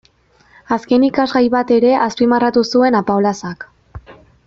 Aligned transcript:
Azken 0.75 1.05
ikasgai 1.09 1.43
bat 1.57 1.73
ere 1.77 1.91
azpimarratu 2.07 2.65
zuen 2.77 2.99
Apaolazak. 3.03 3.69